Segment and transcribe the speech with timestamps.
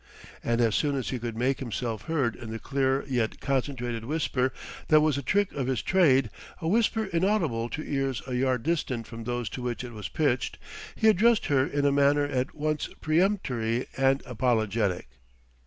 [0.43, 4.51] And as soon as he could make himself heard in the clear yet concentrated whisper
[4.87, 9.05] that was a trick of his trade, a whisper inaudible to ears a yard distant
[9.05, 10.57] from those to which it was pitched,
[10.95, 15.07] he addressed her in a manner at once peremptory and apologetic.